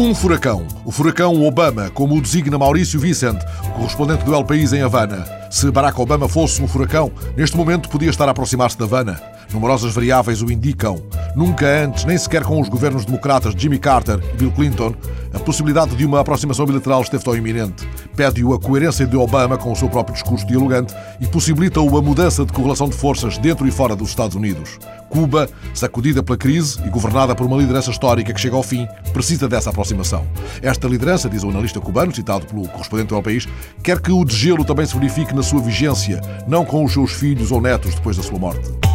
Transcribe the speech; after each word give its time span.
Um 0.00 0.14
furacão. 0.14 0.64
O 0.84 0.92
furacão 0.92 1.44
Obama, 1.44 1.90
como 1.90 2.16
o 2.16 2.22
designa 2.22 2.56
Maurício 2.56 3.00
Vicente, 3.00 3.44
correspondente 3.74 4.24
do 4.24 4.32
El 4.32 4.44
País 4.44 4.72
em 4.72 4.80
Havana. 4.80 5.26
Se 5.50 5.68
Barack 5.72 6.00
Obama 6.00 6.28
fosse 6.28 6.62
um 6.62 6.68
furacão, 6.68 7.10
neste 7.36 7.56
momento 7.56 7.88
podia 7.88 8.08
estar 8.08 8.28
a 8.28 8.30
aproximar-se 8.30 8.78
da 8.78 8.84
Havana. 8.84 9.20
Numerosas 9.52 9.92
variáveis 9.92 10.40
o 10.40 10.52
indicam. 10.52 11.02
Nunca 11.34 11.66
antes, 11.66 12.04
nem 12.04 12.16
sequer 12.16 12.44
com 12.44 12.60
os 12.60 12.68
governos 12.68 13.04
democratas 13.04 13.56
de 13.56 13.62
Jimmy 13.62 13.80
Carter 13.80 14.20
e 14.34 14.36
Bill 14.36 14.52
Clinton, 14.52 14.94
a 15.34 15.40
possibilidade 15.40 15.96
de 15.96 16.06
uma 16.06 16.20
aproximação 16.20 16.64
bilateral 16.64 17.02
esteve 17.02 17.24
tão 17.24 17.34
iminente. 17.34 17.84
Pede-o 18.18 18.52
a 18.52 18.58
coerência 18.58 19.06
de 19.06 19.16
Obama 19.16 19.56
com 19.56 19.70
o 19.70 19.76
seu 19.76 19.88
próprio 19.88 20.12
discurso 20.12 20.44
dialogante 20.44 20.92
e 21.20 21.26
possibilita-o 21.28 21.96
a 21.96 22.02
mudança 22.02 22.44
de 22.44 22.52
correlação 22.52 22.88
de 22.88 22.96
forças 22.96 23.38
dentro 23.38 23.64
e 23.64 23.70
fora 23.70 23.94
dos 23.94 24.08
Estados 24.08 24.34
Unidos. 24.34 24.76
Cuba, 25.08 25.48
sacudida 25.72 26.20
pela 26.20 26.36
crise 26.36 26.80
e 26.84 26.90
governada 26.90 27.32
por 27.32 27.46
uma 27.46 27.56
liderança 27.56 27.92
histórica 27.92 28.34
que 28.34 28.40
chega 28.40 28.56
ao 28.56 28.62
fim, 28.64 28.88
precisa 29.12 29.48
dessa 29.48 29.70
aproximação. 29.70 30.26
Esta 30.60 30.88
liderança, 30.88 31.28
diz 31.28 31.44
o 31.44 31.48
analista 31.48 31.80
cubano, 31.80 32.12
citado 32.12 32.44
pelo 32.44 32.66
correspondente 32.66 33.14
ao 33.14 33.22
país, 33.22 33.46
quer 33.84 34.00
que 34.00 34.10
o 34.10 34.24
degelo 34.24 34.64
também 34.64 34.84
se 34.84 34.98
verifique 34.98 35.32
na 35.32 35.44
sua 35.44 35.60
vigência, 35.60 36.20
não 36.48 36.64
com 36.64 36.84
os 36.84 36.92
seus 36.92 37.12
filhos 37.12 37.52
ou 37.52 37.60
netos 37.60 37.94
depois 37.94 38.16
da 38.16 38.22
sua 38.24 38.36
morte. 38.36 38.87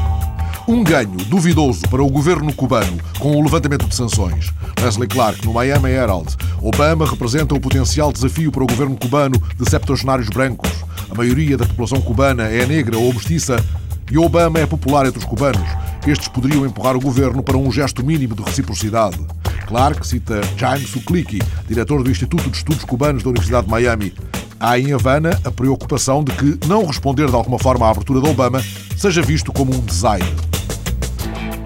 Um 0.66 0.82
ganho 0.82 1.18
duvidoso 1.28 1.82
para 1.90 2.02
o 2.02 2.10
governo 2.10 2.54
cubano 2.54 2.98
com 3.20 3.36
o 3.36 3.44
levantamento 3.44 3.86
de 3.86 3.94
sanções. 3.94 4.54
Leslie 4.82 5.10
Clark, 5.10 5.46
no 5.46 5.54
Miami 5.54 5.90
Herald. 5.90 6.38
Obama 6.62 7.06
representa 7.06 7.54
um 7.54 7.60
potencial 7.60 8.14
desafio 8.14 8.50
para 8.50 8.64
o 8.64 8.68
governo 8.68 8.96
cubano 8.96 9.38
de 9.58 9.70
septuagenários 9.70 10.30
brancos. 10.30 10.72
A 11.12 11.16
maioria 11.16 11.58
da 11.58 11.66
população 11.66 12.00
cubana 12.00 12.44
é 12.44 12.66
negra 12.66 12.98
ou 12.98 13.14
mestiça 13.14 13.62
e 14.10 14.18
Obama 14.18 14.58
é 14.58 14.66
popular 14.66 15.06
entre 15.06 15.20
os 15.20 15.26
cubanos. 15.26 15.68
Estes 16.08 16.30
poderiam 16.30 16.66
empurrar 16.66 16.96
o 16.96 17.02
governo 17.02 17.44
para 17.44 17.58
um 17.58 17.70
gesto 17.70 18.06
mínimo 18.06 18.34
de 18.34 18.44
reciprocidade. 18.44 19.20
Clark 19.68 20.08
cita 20.08 20.40
James 20.56 20.96
Uklicki, 20.96 21.40
diretor 21.68 22.02
do 22.02 22.10
Instituto 22.10 22.50
de 22.50 22.56
Estudos 22.56 22.86
Cubanos 22.86 23.22
da 23.22 23.30
Universidade 23.30 23.66
de 23.66 23.72
Miami. 23.72 24.14
Há 24.60 24.80
em 24.80 24.94
Havana 24.94 25.38
a 25.44 25.52
preocupação 25.52 26.24
de 26.24 26.32
que 26.32 26.68
não 26.68 26.86
responder 26.86 27.28
de 27.28 27.36
alguma 27.36 27.60
forma 27.60 27.86
à 27.86 27.90
abertura 27.90 28.22
de 28.22 28.30
Obama 28.30 28.64
seja 28.96 29.22
visto 29.22 29.52
como 29.52 29.76
um 29.76 29.80
desaire. 29.82 30.26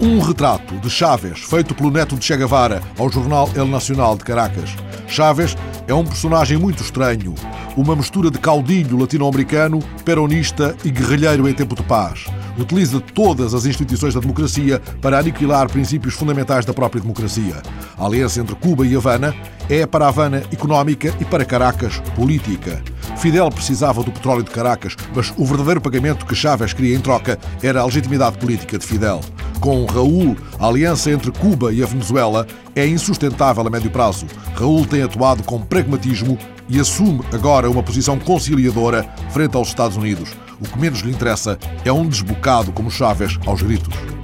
Um 0.00 0.20
retrato 0.20 0.76
de 0.76 0.88
Chávez, 0.88 1.40
feito 1.40 1.74
pelo 1.74 1.90
neto 1.90 2.14
de 2.14 2.24
Che 2.24 2.36
Guevara 2.36 2.80
ao 2.96 3.10
jornal 3.10 3.50
El 3.56 3.66
Nacional 3.66 4.16
de 4.16 4.22
Caracas. 4.22 4.70
Chávez 5.08 5.56
é 5.88 5.94
um 5.94 6.04
personagem 6.04 6.56
muito 6.56 6.84
estranho, 6.84 7.34
uma 7.76 7.96
mistura 7.96 8.30
de 8.30 8.38
caudilho 8.38 8.96
latino-americano, 8.96 9.80
peronista 10.04 10.76
e 10.84 10.92
guerrilheiro 10.92 11.48
em 11.48 11.52
tempo 11.52 11.74
de 11.74 11.82
paz. 11.82 12.26
Utiliza 12.56 13.00
todas 13.00 13.54
as 13.54 13.66
instituições 13.66 14.14
da 14.14 14.20
democracia 14.20 14.80
para 15.02 15.18
aniquilar 15.18 15.68
princípios 15.68 16.14
fundamentais 16.14 16.64
da 16.64 16.72
própria 16.72 17.00
democracia. 17.00 17.60
A 17.98 18.06
aliança 18.06 18.40
entre 18.40 18.54
Cuba 18.54 18.86
e 18.86 18.94
Havana 18.94 19.34
é 19.68 19.84
para 19.84 20.06
Havana 20.06 20.44
económica 20.52 21.12
e 21.18 21.24
para 21.24 21.44
Caracas 21.44 21.98
política. 22.14 22.80
Fidel 23.16 23.50
precisava 23.50 24.04
do 24.04 24.12
petróleo 24.12 24.44
de 24.44 24.50
Caracas, 24.50 24.94
mas 25.12 25.34
o 25.36 25.44
verdadeiro 25.44 25.80
pagamento 25.80 26.24
que 26.24 26.36
Chávez 26.36 26.72
queria 26.72 26.96
em 26.96 27.00
troca 27.00 27.36
era 27.60 27.80
a 27.80 27.84
legitimidade 27.84 28.38
política 28.38 28.78
de 28.78 28.86
Fidel. 28.86 29.20
Com 29.60 29.84
Raul, 29.86 30.36
a 30.58 30.66
aliança 30.66 31.10
entre 31.10 31.32
Cuba 31.32 31.72
e 31.72 31.82
a 31.82 31.86
Venezuela 31.86 32.46
é 32.76 32.86
insustentável 32.86 33.66
a 33.66 33.70
médio 33.70 33.90
prazo. 33.90 34.26
Raul 34.54 34.86
tem 34.86 35.02
atuado 35.02 35.42
com 35.42 35.60
pragmatismo 35.60 36.38
e 36.68 36.78
assume 36.78 37.20
agora 37.32 37.70
uma 37.70 37.82
posição 37.82 38.18
conciliadora 38.18 39.02
frente 39.30 39.56
aos 39.56 39.68
Estados 39.68 39.96
Unidos. 39.96 40.30
O 40.60 40.68
que 40.68 40.78
menos 40.78 41.00
lhe 41.00 41.10
interessa 41.10 41.58
é 41.84 41.92
um 41.92 42.06
desbocado 42.06 42.72
como 42.72 42.90
Chávez 42.90 43.38
aos 43.46 43.62
gritos. 43.62 44.17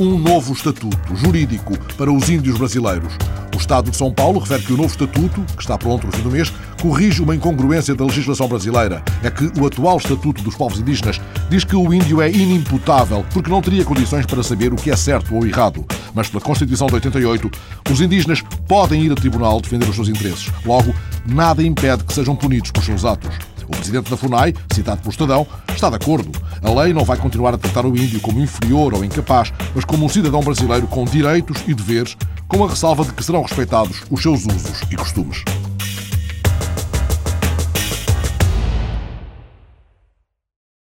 Um 0.00 0.18
novo 0.18 0.54
estatuto 0.54 1.14
jurídico 1.14 1.78
para 1.98 2.10
os 2.10 2.30
índios 2.30 2.56
brasileiros. 2.56 3.12
O 3.54 3.58
Estado 3.58 3.90
de 3.90 3.96
São 3.98 4.10
Paulo 4.10 4.40
refere 4.40 4.62
que 4.62 4.72
o 4.72 4.76
novo 4.78 4.88
estatuto, 4.88 5.42
que 5.54 5.60
está 5.60 5.76
pronto 5.76 6.06
no 6.06 6.12
fim 6.12 6.22
do 6.22 6.30
mês, 6.30 6.50
corrige 6.80 7.20
uma 7.20 7.36
incongruência 7.36 7.94
da 7.94 8.06
legislação 8.06 8.48
brasileira. 8.48 9.04
É 9.22 9.30
que 9.30 9.52
o 9.60 9.66
atual 9.66 9.98
Estatuto 9.98 10.42
dos 10.42 10.56
Povos 10.56 10.80
Indígenas 10.80 11.20
diz 11.50 11.64
que 11.64 11.76
o 11.76 11.92
índio 11.92 12.22
é 12.22 12.30
inimputável 12.30 13.26
porque 13.30 13.50
não 13.50 13.60
teria 13.60 13.84
condições 13.84 14.24
para 14.24 14.42
saber 14.42 14.72
o 14.72 14.76
que 14.76 14.90
é 14.90 14.96
certo 14.96 15.34
ou 15.34 15.46
errado. 15.46 15.84
Mas 16.14 16.30
pela 16.30 16.42
Constituição 16.42 16.86
de 16.86 16.94
88, 16.94 17.50
os 17.90 18.00
indígenas 18.00 18.42
podem 18.66 19.02
ir 19.02 19.12
a 19.12 19.16
tribunal 19.16 19.60
defender 19.60 19.86
os 19.86 19.96
seus 19.96 20.08
interesses. 20.08 20.50
Logo, 20.64 20.94
nada 21.26 21.62
impede 21.62 22.04
que 22.04 22.14
sejam 22.14 22.34
punidos 22.34 22.70
por 22.70 22.82
seus 22.82 23.04
atos. 23.04 23.36
O 23.70 23.76
presidente 23.76 24.10
da 24.10 24.16
FUNAI, 24.16 24.52
citado 24.72 25.00
pelo 25.00 25.12
Estadão, 25.12 25.46
está 25.72 25.88
de 25.88 25.94
acordo. 25.94 26.30
A 26.60 26.82
lei 26.82 26.92
não 26.92 27.04
vai 27.04 27.16
continuar 27.16 27.54
a 27.54 27.58
tratar 27.58 27.86
o 27.86 27.96
índio 27.96 28.20
como 28.20 28.40
inferior 28.40 28.92
ou 28.92 29.04
incapaz, 29.04 29.52
mas 29.74 29.84
como 29.84 30.04
um 30.04 30.08
cidadão 30.08 30.40
brasileiro 30.40 30.88
com 30.88 31.04
direitos 31.04 31.62
e 31.68 31.72
deveres, 31.72 32.16
com 32.48 32.64
a 32.64 32.68
ressalva 32.68 33.04
de 33.04 33.12
que 33.12 33.22
serão 33.22 33.42
respeitados 33.42 34.02
os 34.10 34.20
seus 34.20 34.44
usos 34.44 34.82
e 34.90 34.96
costumes. 34.96 35.44